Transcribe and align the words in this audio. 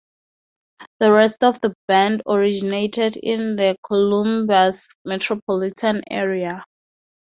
The 0.99 1.11
rest 1.11 1.43
of 1.43 1.61
the 1.61 1.75
band 1.87 2.23
originated 2.27 3.17
in 3.17 3.55
the 3.55 3.75
Columbus 3.85 4.93
metropolitan 5.05 6.01
area. 6.09 6.65